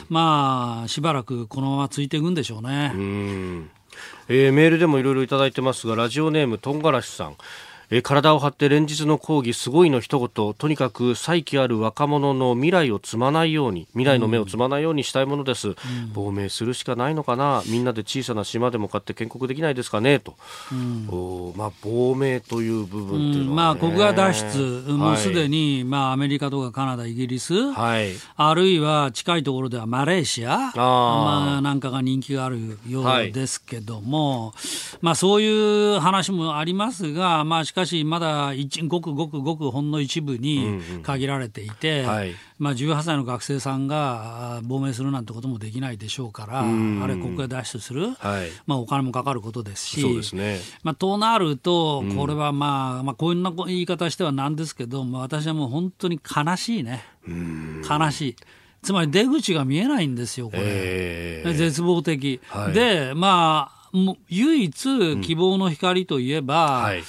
[0.08, 2.92] まあ、しばらくこのままついていくんでしょうね。
[2.94, 2.98] う
[4.28, 7.36] えー、メールでもいろいろいただいてますが、ラジオネームとんがらしさん。
[7.90, 15.76] え体を張って連日の抗議すごいの一言とにかく再起ある若者の未来を積まないように未来の目を積まないようにしたいものです、うん、
[16.12, 17.62] 亡命するしかないのかな？
[17.66, 20.18] みんなで小さな島でも買って建国できないですかね？
[20.18, 20.34] と、
[20.72, 23.48] うん、おまあ、亡命という部分っていうのは、ね。
[23.48, 38.52] うん、まあ、国外脱出、もうすでに、まあ、アメリカとかカナダ、イギリス、はい、あるいは近いところではマレーシアまあ、なんかが人気があるようですけども、はい、まあ、そういう話もありますが、まあ、しかしまだ
[38.88, 47.02] ごくごくごくほんの一部に限られていて、うんうんはい、まあ、18歳の学生さんが亡命するなんてこともできないでしょうから、うん。
[47.02, 50.58] あれ、国外脱出する、はい、まあ、お金もかかることですし、すね。
[50.82, 57.04] まあ、となると、これはまあ、まあ、こんな言い方してはなんですけど、まあ、私はもう本当に悲しいね、
[57.88, 58.36] 悲しい。
[58.82, 60.62] つまり出口が見えないんですよ、これ。
[60.64, 62.40] えー、絶望的。
[62.48, 63.90] はい、で、まあ、
[64.28, 67.02] 唯一希望の光といえば、うんはい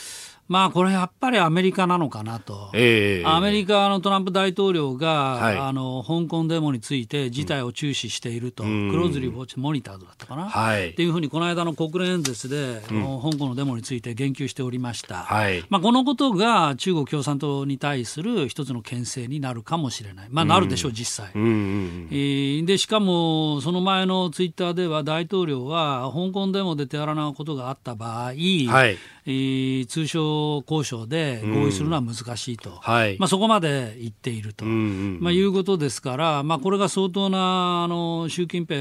[0.48, 28.98] まあこれやっぱりアメリカなのかなと、えー、アメリカのトランプ大統領が、はい、あの香港デモについて事態を注視していると、うん、クローズリー・モニタードだったかな、はい、っていうふうにこの間の国連演説で、うん、香港のデモについて言及しておりました、はい、まあ、このことが中国共産党に対する一つの牽制になるかもしれない、まあ、なるでしょう、うん、実際、うんえー、でしかもその前のツイッターでは大統領は香港デモで手荒なことがあった場合、はい。
[29.30, 38.80] えー、通商交渉で合意するのは難しいと、うんはい、まあ、そこまで言っていると、うんうん、まあ、いうことですから、まあ、これが相当なあの習近平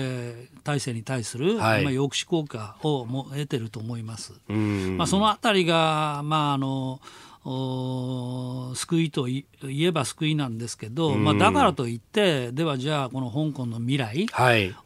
[0.64, 4.34] 体制に対する、はい、まあ、抑止効果をも得てると思います。
[4.48, 7.00] うんうん、まあ、そのあたりが、まああの
[7.46, 14.26] 救いといえば救いなんですけど、まあ、だからといって、ではじゃあ、この香港の未来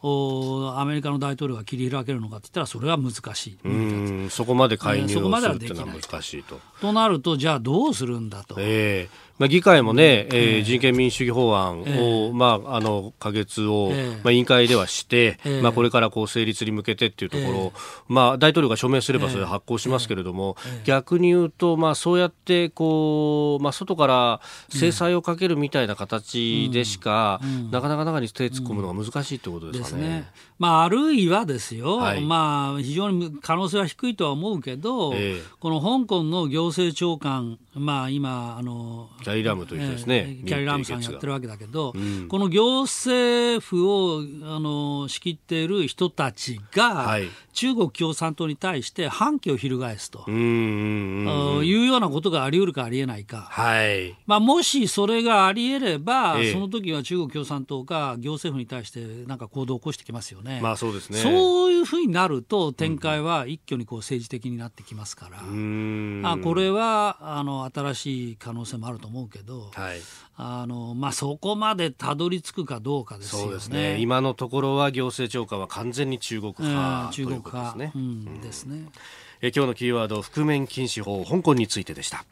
[0.03, 5.07] を、アメリカの大統領が切り開けるのかっていったら、それは難しいそこまで介入を
[5.39, 6.59] するっていうのは難しいと。
[6.79, 8.55] となると、じゃあどうするんだと。
[8.59, 13.91] えーまあ、議会もね、えー、人権民主主義法案を、まあ、あの可決を、
[14.23, 17.73] まあ、委員会ではして、まあ、これからこう成立に向けてっていうところ、
[18.07, 30.07] まあ、大統領が署名すればそれ発行しますけれども、逆に言うと、まあ、そうやってこう、まあ、外から制裁をかけるみたいな形でしか、なかなか中に手突っ込むのが難しいってことですかね。
[30.07, 30.31] ね。
[30.59, 50.29] まあ、あるいはですよ、はい、まあ、非常に可能性は低いとは思うけど、えー、この香港の行政長官、まあ、今あの、キャリーラムという人ですね、えー、キャリーラムさんやってるわけだけど、うん、この行政府をあの仕切っている人たちが、はい、中国共産党に対して反旗を翻すと。
[50.29, 54.15] いうようなことがあり得るかありえないか、はい。
[54.27, 60.51] まあ、もしそれがあり得れば、えー、その時は中国共産党が行政府に対してなんか行動を起こしてきますよね。
[60.51, 60.61] ね。
[60.61, 61.19] まあそうですね。
[61.19, 69.99] そういうふうになると展開は一挙にこう政治的になってきますから、うん、あこれはあの新しい可能性もあると思うけど、はい、
[70.37, 73.43] あのまあそこまでたどり着くかどうかですよね。
[73.45, 73.97] そうですね。
[73.99, 77.91] 今のところは行政長官は完全に中国派、うん、中国派ですね。
[77.93, 78.89] うん、ですね。
[79.41, 82.25] え今日のキーワード覆面禁止法香港についてでした。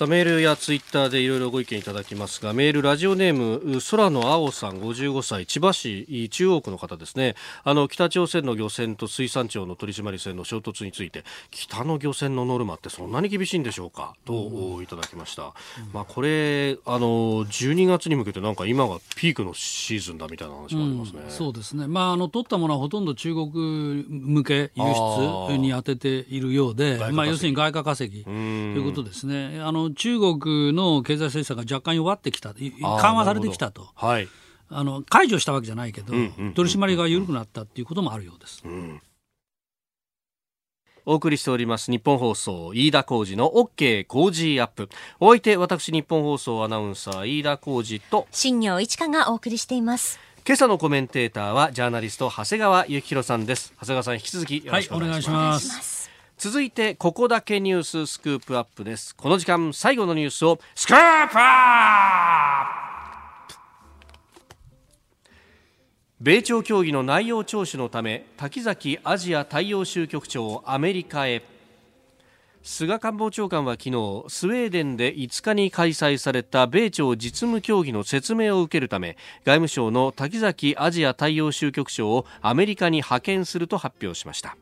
[0.00, 7.34] さあメールやツイッターでいろいろご意見いただきますがメールラジオネーム空の青さん55歳千葉市中央区の方ですね。
[7.64, 14.14] あの北朝鮮の漁船と水産庁の取締船の衝突について北の漁船のノルマってそんなに厳しいんでしょうか？
[14.24, 15.50] といただきました、うん、
[15.92, 24.82] まあ、これあの12月に向けてなんか今がピークのシーズンだみたいな話もありますね、うん、そうですね、まあ、あの取ったものはほとんど中国向け輸
[25.48, 29.60] 出に当てているようでまあ、要するに外貨稼ぎということですね。
[29.60, 32.54] あの中国の経済制裁が若干弱ってきた。
[32.54, 33.88] 緩和されてきたと。
[33.94, 34.28] はい。
[34.72, 38.62] あの解除したわけじゃないけど、取り締まりが緩くなったっていうこともあるようです。
[38.64, 39.02] うん。
[41.06, 44.88] お送りしております日本放送飯田浩二の OK 工事アップ。
[45.18, 50.20] お相手私日本放送アナウンサー飯田浩二と新業一華がお送りしています。
[50.46, 53.74] 今朝のコメンテーターはジャーナリスト長谷川幸宏さんです。
[53.80, 55.99] 長谷川さん引き続きよろしくお願いします、はい
[56.40, 59.14] 続いてここだけニューススクープアップです。
[59.14, 61.36] この時間最後のニュースをスクープアップ
[66.18, 71.42] 米朝協議の内容聴取のため滝崎アジア大洋州局長アメリカへ。
[72.62, 84.56] 菅官房長官は昨日スウェーデンで5日に開催された米朝実務協議の説明を受けるため外務省の滝崎アジア大洋州局長をアメリカに派遣すると発表しました。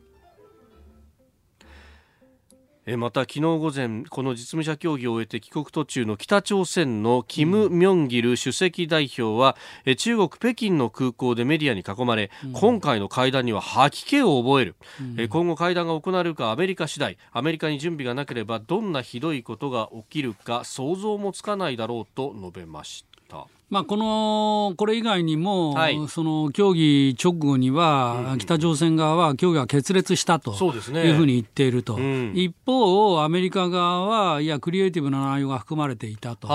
[2.97, 9.55] また昨日午前この実務者協議を終えて帰国途中の北朝鮮のキム・ミョンギル主席代表は
[9.97, 14.75] 中国北京の空港でメディアに囲まれ、うん、今回の会談には吐き気を覚える、
[15.17, 23.47] うん、今後会談が行われるかアメリカ次第アメリカに準備がなければどんなひどいことが起きるか想像もつかないだろうと述べました。
[23.69, 36.47] まあ、このこれ以外にも、はい、その協議直後には、北朝鮮側は協議は決裂したというふうに言っていると、うん、一方、アメリカ側は、いや、クリエイティブな内容が含まれていたと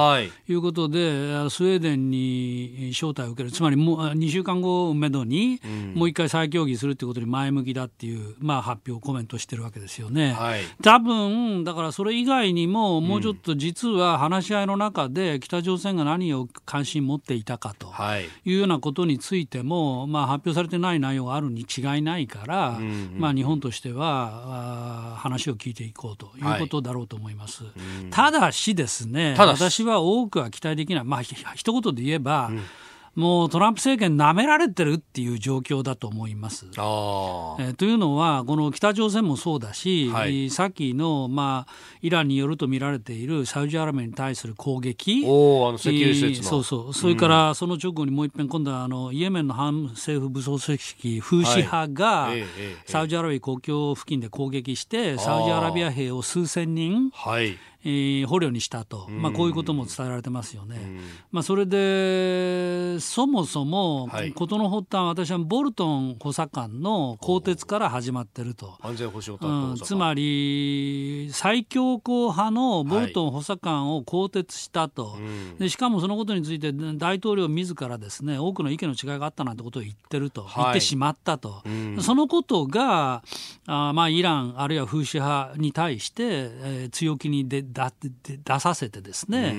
[0.48, 0.54] い。
[0.54, 5.60] うことで、はい、スウェーデンに招待を受ける、つまりもう2週間後をめどに、
[5.94, 10.32] もう一回再協議するということに前向きだっていう、まあ、発表、コメントしてるわけですよね。
[10.32, 17.92] はい、多分だからそれ以外にも、もうちょっと実は話し合いの中で、北朝鮮が何を関心持っていたかと
[18.44, 18.54] い。
[18.54, 27.64] うようなことについても、まあ、発表されてない内容があるに違いないから、うんうん、まあ、日本としては話を聞いていこうということだろうと思います。
[27.64, 27.74] はい、
[28.10, 32.62] ただしですね私は多くは期待できない、まあ、一言で言えば、うん
[33.14, 36.66] もうトランプ政権、なめられてるっていう状況だと思います。
[36.66, 52.30] えー、というのは、この北朝鮮もそうだし、はい、さっきの、まあ、イランによると見られているサウジアラビアに対する攻撃、おあの石油施設そうそう、それからその直後にもう一遍、今度はあのイエメンの反政府武装組織、フーシ派が、
[52.86, 61.00] サウジアラビア国境付近で攻撃して、サウジアラビア兵を数千人、はいえー、捕虜にしたと、まあ、こういうことも伝えられてますよね。
[61.30, 68.74] まあ、それでそもそも、事の発端私はボルトン補佐官の更迭から始まってると。
[68.80, 75.18] 安全保障うん、つまり最強硬派のボルトン補佐官を更迭したと、は
[75.56, 81.62] い、でしかもそのことについて大統領自らですね多くの意見の違いがあったなんてことを言ってると、はい、言ってしまったと、
[82.00, 83.22] そのことが
[83.66, 89.52] あ、まあ、イランあるいはフーシ派に対して、えー、強気に出だ出させてですね、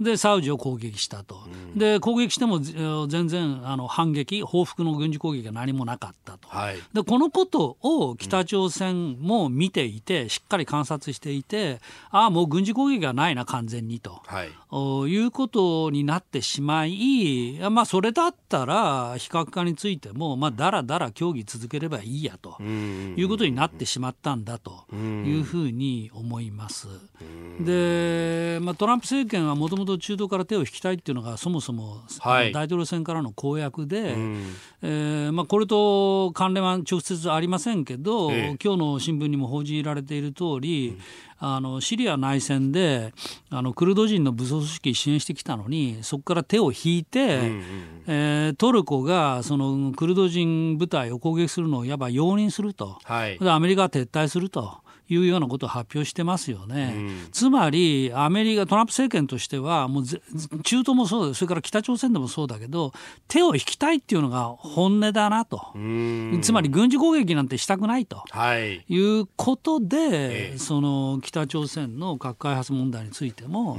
[0.00, 11.80] うん、でサウジを攻撃したと、うん、で攻撃しても全然あの反撃報復の軍事攻撃が何もなかったと、はい、でこのことを北朝鮮も見ていて、しっかり観察していて
[12.10, 22.56] ああもう軍事攻撃がないな完全にと、はい、いうことになってしまい、まあ、それだったら非核化についても、まあ、だらだら協議続ければいいやと。
[23.16, 26.88] いうことになってしまったんだというふうに思います。
[27.60, 40.98] で、まあ、トランプ政権はもともと中東から手を引きたいっていうのがそもそも、大統領選からの公約で、うん、えー、まあ、これと関連は直接ありませんけど、ええ、今日の新聞にも報じられている通り、うん
[41.38, 43.12] あのシリア内戦で
[43.50, 47.62] あのクルド人の武装組織支援してきたのにそこから手を引いて、うんうん、
[48.06, 54.78] えー、トルコがそのクルド人部隊を攻撃するのをいわば容認すると、はい、アメリカは撤退すると。
[55.08, 56.94] いうようなことを発表してますよね。
[56.96, 60.18] うん、つまり、アメリカ、トランプ政権としては、もう中
[60.62, 62.92] 東もそうです、それから北朝鮮でもそうだけど、
[63.28, 65.72] 手を引きたいっていうのが本音だなと、
[66.42, 73.78] つまり軍事攻撃なんてしたくないと、はい、いうことで、ええ、その北朝鮮の核開発問題についても、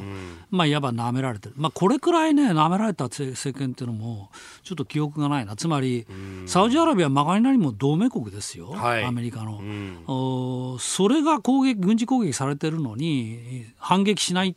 [0.50, 4.30] まあ、いわば舐められてる、まあ、これくらいね、舐められた政権っていうのも、
[4.64, 6.06] ちょっと記憶がないな、つまり、
[6.46, 9.62] サウジアラビア、まがりなりも同盟国ですよ、はい、アメリカの。
[10.08, 14.56] おそれれが攻撃軍事攻撃されてるのに反撃しないっ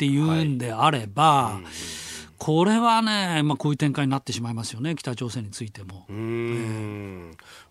[0.00, 1.64] ていうんであれば、はいうん
[2.40, 6.06] これはね、まあ、こういう展開になってしまいますよね、北朝鮮についても。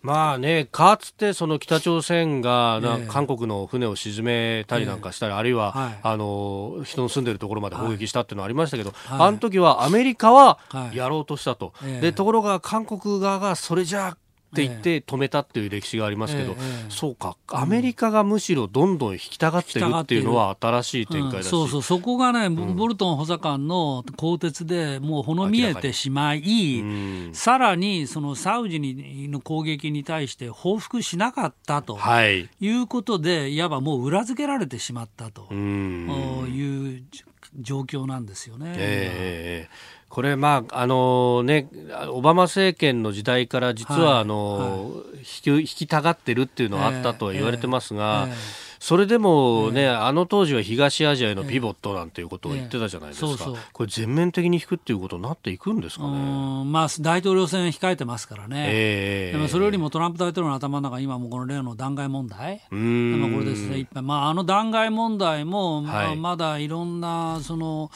[0.04, 10.60] まあね、かつてその北朝鮮が、えー、韓国の船を沈めたりなんかしたり、えー、あるいは、はい、あの人の住んでるところまで砲撃したっていうのはありましたけど、はい、あの時はアメリカは
[10.94, 14.18] やろうとしたと、はい、でところが韓国側がそれじゃ
[14.50, 37.04] って言って止めたっていう歴史がありますけど、ええ、そうか、アメリカがむしろどんどん引きたがってるっていうのは新しい展開だし、うん、そうそう、そこがね、うん、ボルトン補佐官の更迭でもうほの見えてしまい、うん、さらにそのサウジにの攻撃に対して報復しなかったと、はい、いうことで、いわばもう裏付けられてしまったという
[37.60, 38.74] 状況なんですよね。
[38.78, 41.68] えーこれ、まああのね、
[42.10, 45.10] オバマ政権の時代から実はあの、はい。
[45.20, 48.36] 引き引きたがってるっていうのはあったとは言われてますが、えーえー、
[48.80, 53.58] それでもね、あの当時は東アジアへのピボットなんていうことを言ってたじゃないですか、そうそう。
[53.74, 56.10] これ、全面的に引くっていうことになっていくんですかね、
[56.66, 67.92] まあ、大統領選控えてますからね、えー、でもそれよりもトランプ大統領の頭の中、今もこの例の弾劾問題、でもこれですね、まあ、あの弾劾問題も、まあ、まだいろんなその、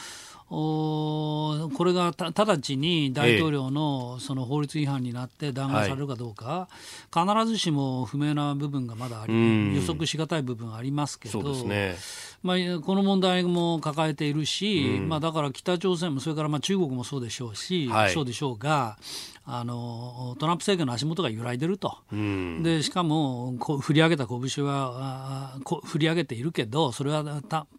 [0.56, 6.68] おこれが直ちに大統領のその法律違反になって弾劾されるかどうか、
[7.12, 11.96] 必ずしも不明な部分がまだあり、予測しがたい部分ありますけど、ね、
[12.42, 18.96] まあ、この問題も抱えているし、まあ、だから北朝鮮もそれからまあ中国もそうでしょうし、はい、そうでしょうが、
[19.46, 27.22] あのトランプ政権の足元が揺らいでると、うん、でしかもこう振り上げた拳は振り上げているけどそれは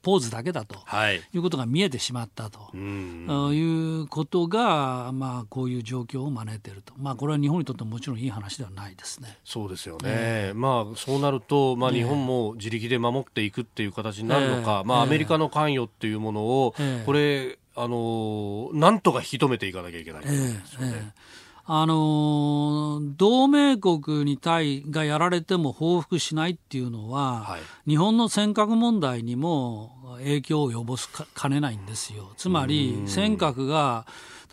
[0.04, 9.40] ポーズだけだと、はい、いうことが見えてしまったと、うん、いうことが、まあ、こういう状況を招いていると、まあ、これは日本にとってももちろんいい話ではないですね。
[9.44, 21.25] そうですよね、えー、まあ、そうなると、まあ、日本も自力で守っていくっていう形になるのか、えー、まあ、アメリカの関与っていうものを、えー、これあのなんとか引き止めていかなきゃいけない、ね、えーえー
[21.68, 32.32] あの同盟国に対がやられても報復しないっていうのは、はい、日本の尖閣問題にも影響を及ぼすかねないんですよ。
[32.38, 34.06] つまり尖閣が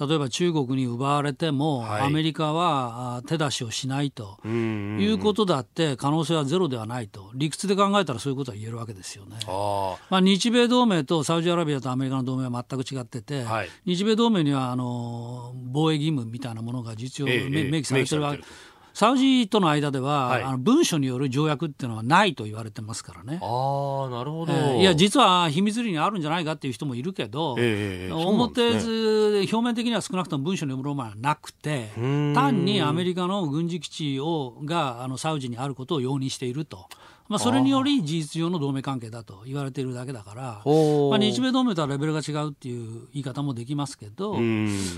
[0.06, 7.30] 例えば中国に奪われても、はい、アメリカは手出しをしないということだって可能性はゼロではないと。
[7.34, 9.36] 理屈で考えたらそういうことは言えるわけですよね。
[10.10, 18.38] まあ、日米同盟とサウジアラビアとアメリカの同盟は全く違ってて、はい、日米同盟にはあの防衛義務みたいなものが実用、ええ、明記されてるわけ。
[18.38, 18.71] です。
[18.94, 23.38] サウジとの間では、はい、あの文書による条約っていうのはないと言われてますからね。
[23.42, 36.86] あなるほど、えー、いや実は秘密裏にあるんじゃないかっていう人もいるけど、えー、表図、ね、表面的には少なくとも文書によるものはなくて単にアメリカの軍事基地をがあのサウジにあることを容認していると。
[37.32, 44.34] まあ、それにより事実上の同盟関係だと言われているだけだから、まあ、日米同盟とはレベルが違うっていう言い方もできますけど、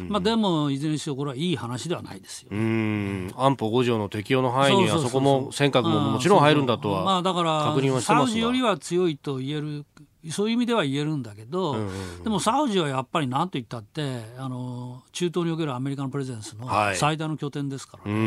[0.08, 9.84] まあ、でもいずれにせよこれはいい話ではないですよ、ね、安保5条の適用の範囲にはそこも尖閣ももちろん入るんだとはまあ、だからサウジよりは強いと言える
[10.30, 18.12] そういう意味では言えるんだけど、うんうん、でもサウジはやっぱりなんと言ったってあの中東におけるアメリカのプレゼンスの最大の拠点ですからね。
[18.12, 18.26] はい、え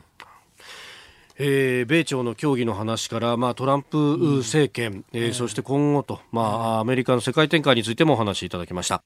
[0.00, 0.13] ー
[1.38, 3.96] えー、米朝の協議の話から、まあ、トランプ
[4.38, 9.02] 政権、うん、えー、そして今後と、まあ、アメリカの世界展開についてもお話しいただきました。